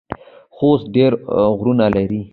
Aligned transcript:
خوست 0.55 0.85
ډیر 0.95 1.11
غرونه 1.57 1.85
لري 1.95 2.21